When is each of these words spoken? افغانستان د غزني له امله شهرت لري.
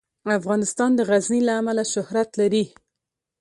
افغانستان 0.39 0.91
د 0.95 0.99
غزني 1.09 1.39
له 1.47 1.53
امله 1.59 1.83
شهرت 1.93 2.29
لري. 2.39 2.65